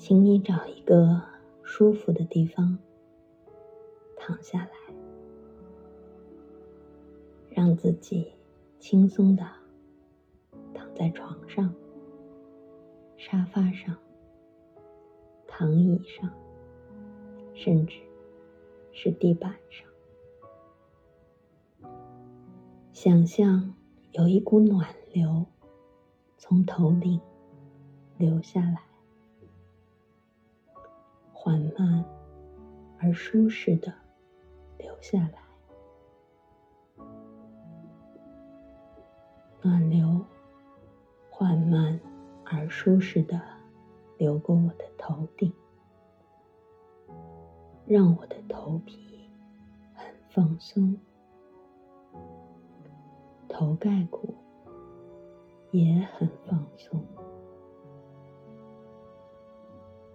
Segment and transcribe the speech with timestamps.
[0.00, 1.20] 请你找一个
[1.62, 2.78] 舒服的地方
[4.16, 4.94] 躺下来，
[7.50, 8.32] 让自己
[8.78, 9.46] 轻松的
[10.72, 11.72] 躺在床上、
[13.18, 13.94] 沙发上、
[15.46, 16.32] 躺椅上，
[17.52, 18.00] 甚至
[18.92, 19.86] 是地板上。
[22.94, 23.74] 想象
[24.12, 25.44] 有一股暖流
[26.38, 27.20] 从头顶
[28.16, 28.89] 流下来。
[31.42, 32.04] 缓慢
[32.98, 33.90] 而舒适的
[34.76, 37.04] 流下来，
[39.62, 40.22] 暖流
[41.30, 41.98] 缓慢
[42.44, 43.40] 而舒适的
[44.18, 45.50] 流过我的头顶，
[47.86, 49.30] 让我的头皮
[49.94, 50.94] 很放松，
[53.48, 54.34] 头盖骨
[55.70, 57.02] 也很放松，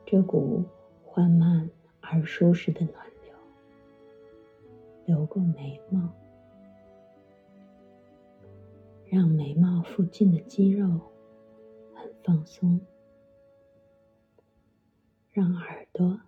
[0.06, 0.64] 这股。
[1.16, 1.70] 缓慢
[2.02, 3.34] 而舒适的暖流
[5.06, 6.14] 流过眉毛，
[9.06, 11.00] 让眉毛附近的肌肉
[11.94, 12.82] 很放松，
[15.32, 16.20] 让耳朵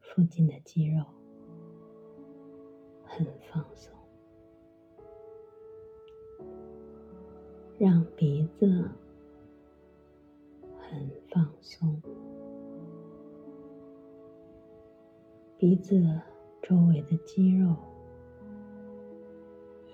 [0.00, 1.02] 附近的肌肉
[3.06, 3.90] 很放松，
[7.78, 8.86] 让鼻子
[10.78, 12.02] 很放松。
[15.60, 16.18] 鼻子
[16.62, 17.76] 周围的肌肉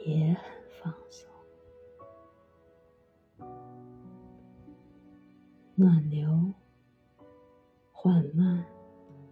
[0.06, 0.44] 也很
[0.80, 1.28] 放松，
[5.74, 6.54] 暖流
[7.90, 8.64] 缓慢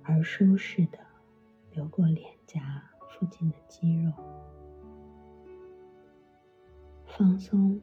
[0.03, 0.99] 而舒适的
[1.71, 4.11] 流过脸颊附近的肌肉，
[7.07, 7.81] 放松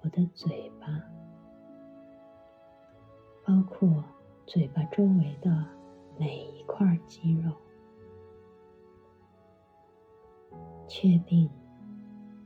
[0.00, 0.86] 我的嘴巴，
[3.44, 4.02] 包括
[4.46, 5.81] 嘴巴周围的。
[6.18, 7.50] 每一块肌肉，
[10.86, 11.50] 确定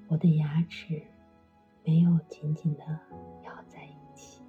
[0.08, 1.02] 我的牙齿
[1.84, 2.84] 没有紧紧的
[3.44, 4.42] 咬在一起，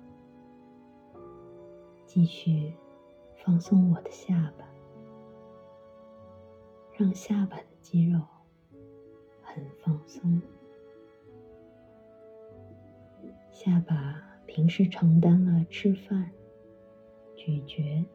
[2.06, 2.74] 继续
[3.36, 4.66] 放松我的下巴，
[6.94, 8.22] 让下巴的肌肉
[9.42, 10.42] 很放松。
[13.52, 16.32] 下巴平时承担了吃饭、
[17.36, 18.06] 咀嚼。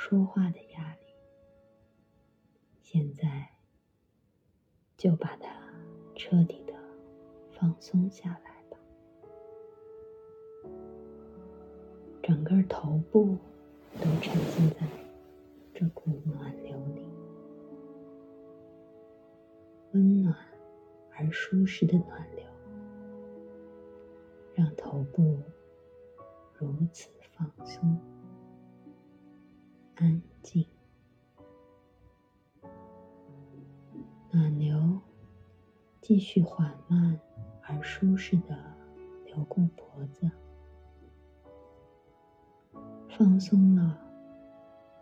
[0.00, 1.12] 说话的压力，
[2.80, 3.48] 现在
[4.96, 5.50] 就把它
[6.14, 6.72] 彻底的
[7.50, 8.78] 放松下来吧。
[12.22, 13.36] 整个头部
[14.00, 14.86] 都沉浸在
[15.74, 17.04] 这股暖流里，
[19.92, 20.34] 温暖
[21.16, 22.46] 而舒适的暖流，
[24.54, 25.42] 让头部
[26.54, 28.00] 如此放松。
[30.00, 30.64] 安静，
[34.30, 35.00] 暖流
[36.00, 37.18] 继续缓慢
[37.62, 38.56] 而舒适的
[39.26, 40.30] 流过脖子，
[43.08, 43.98] 放松了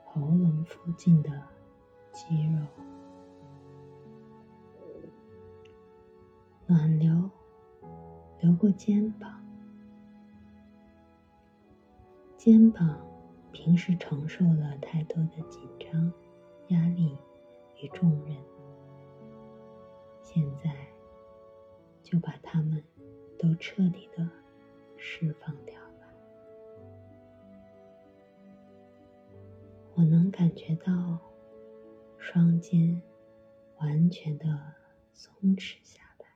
[0.03, 1.31] 喉咙附近的
[2.11, 2.67] 肌肉。
[6.67, 7.31] 暖流
[8.41, 9.45] 流过肩膀，
[12.39, 13.06] 肩膀。
[13.57, 16.13] 平时承受了太多的紧张、
[16.69, 17.17] 压力
[17.83, 18.37] 与重任，
[20.21, 20.71] 现在
[22.03, 22.85] 就把它们
[23.39, 24.29] 都彻底的
[24.99, 26.07] 释放掉吧。
[29.95, 31.19] 我能感觉到
[32.19, 33.01] 双肩
[33.79, 34.47] 完全的
[35.15, 36.27] 松弛下来，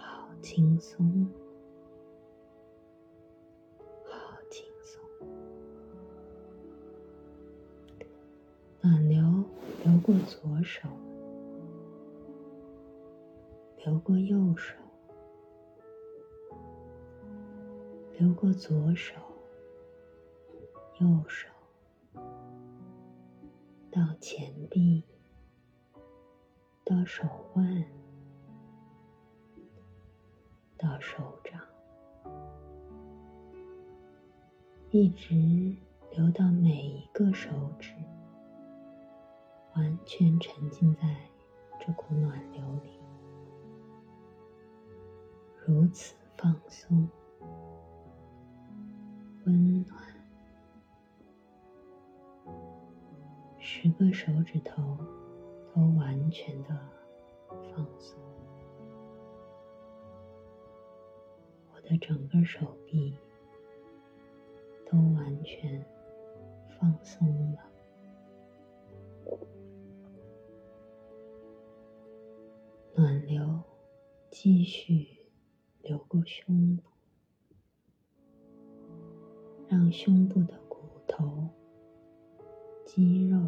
[0.00, 1.28] 好轻松。
[8.86, 9.20] 暖流
[9.84, 10.88] 流过左手，
[13.84, 14.76] 流过右手，
[18.16, 19.16] 流过左手、
[21.00, 21.48] 右手，
[23.90, 25.02] 到前臂，
[26.84, 27.24] 到手
[27.54, 27.84] 腕，
[30.78, 31.60] 到手掌，
[34.92, 35.34] 一直
[36.12, 37.50] 流到每一个手
[37.80, 37.90] 指。
[39.76, 41.02] 完全沉浸在
[41.78, 42.98] 这股暖流里，
[45.66, 47.06] 如此放松、
[49.44, 50.02] 温暖。
[53.58, 54.96] 十个手指头
[55.74, 56.68] 都完全的
[57.50, 58.18] 放松，
[61.74, 63.14] 我的整个手臂
[64.90, 65.84] 都完全
[66.80, 67.58] 放松了。
[72.98, 73.60] 暖流
[74.30, 75.06] 继续
[75.82, 76.82] 流过胸部，
[79.68, 81.46] 让胸部的骨头、
[82.86, 83.38] 肌肉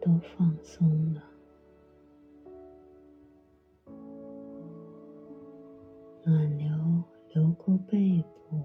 [0.00, 1.22] 都放松了。
[6.24, 8.20] 暖流流过背
[8.50, 8.64] 部，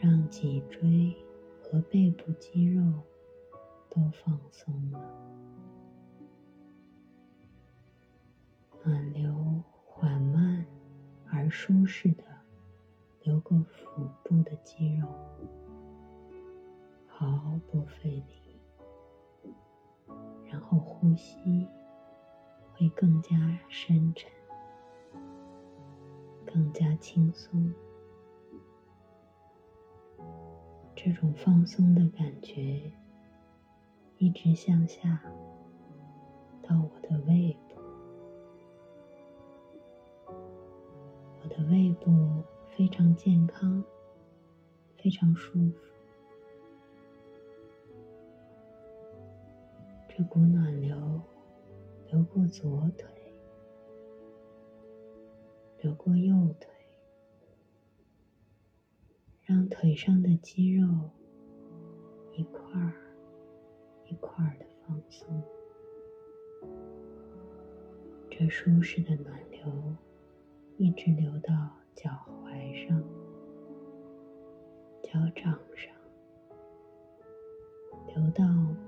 [0.00, 1.14] 让脊椎
[1.62, 2.82] 和背部肌肉
[3.88, 5.43] 都放松了。
[8.86, 10.66] 暖流缓慢
[11.30, 12.24] 而舒适的
[13.22, 15.08] 流过腹部的肌肉，
[17.06, 18.60] 毫不费力，
[20.50, 21.66] 然后呼吸
[22.74, 24.30] 会更加深沉，
[26.44, 27.72] 更加轻松。
[30.94, 32.92] 这种放松的感觉
[34.18, 35.22] 一直向下
[36.62, 37.56] 到我的胃
[41.56, 43.84] 的胃部非常健康，
[44.96, 45.78] 非常舒服。
[50.08, 51.20] 这股暖流
[52.10, 53.08] 流过左腿，
[55.80, 56.68] 流过右腿，
[59.44, 60.88] 让腿上的肌肉
[62.32, 62.94] 一块儿
[64.06, 65.40] 一块儿的放松。
[68.28, 69.94] 这舒适的暖流。
[70.76, 71.54] 一直流到
[71.94, 72.10] 脚
[72.44, 73.00] 踝上、
[75.00, 75.94] 脚掌上，
[78.08, 78.44] 流到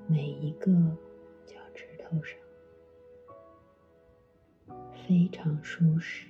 [0.09, 0.73] 每一个
[1.45, 2.37] 脚趾头上，
[5.07, 6.27] 非常舒适，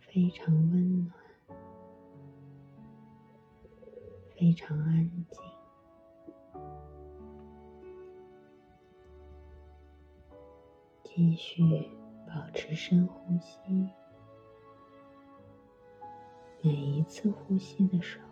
[0.00, 1.14] 非常温暖，
[4.36, 5.40] 非常安静。
[11.04, 11.88] 继续。
[12.34, 13.60] 保持深呼吸，
[16.62, 18.24] 每一次呼吸的时候，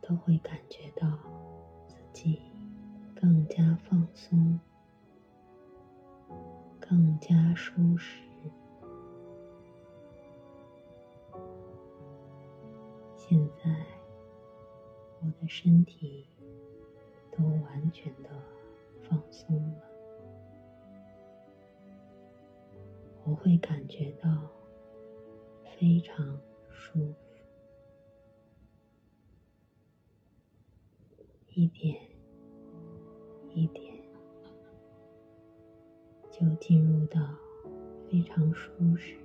[0.00, 1.06] 都会感觉到
[1.86, 2.42] 自己
[3.14, 4.58] 更加放松，
[6.80, 8.20] 更加舒适。
[13.14, 13.86] 现在，
[15.20, 16.26] 我的身体
[17.30, 18.30] 都完全的
[19.08, 19.85] 放松了。
[23.28, 24.48] 我会感觉到
[25.76, 26.38] 非常
[26.70, 27.14] 舒服，
[31.52, 32.00] 一点
[33.52, 33.92] 一点
[36.30, 37.20] 就进入到
[38.08, 39.16] 非常舒适、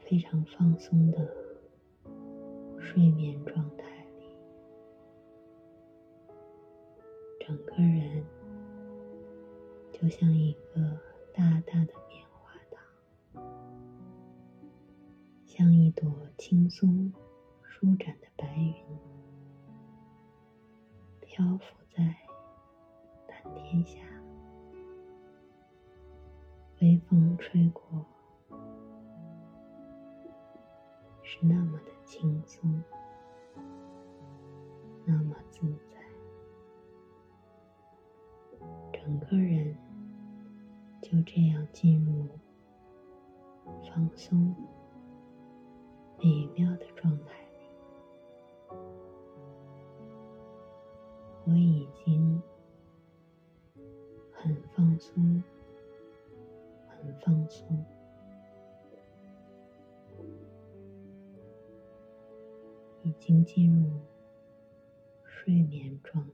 [0.00, 1.32] 非常放松的
[2.80, 4.04] 睡眠状态，
[7.38, 8.24] 整个人
[9.92, 11.11] 就像一个。
[11.34, 13.42] 大大的棉花糖，
[15.46, 17.10] 像一朵轻松
[17.62, 18.84] 舒展的白云，
[21.20, 22.02] 漂浮在
[23.28, 23.98] 蓝天下。
[26.80, 28.04] 微风吹过，
[31.22, 32.82] 是那么的轻松，
[35.06, 35.60] 那么自
[35.90, 35.96] 在，
[38.92, 39.74] 整个人。
[41.12, 42.26] 就这样进入
[43.86, 44.56] 放松、
[46.18, 47.34] 美妙的状态。
[51.44, 52.42] 我已经
[54.32, 55.44] 很放松，
[56.88, 57.84] 很放松，
[63.02, 64.00] 已经进入
[65.24, 66.31] 睡眠状态。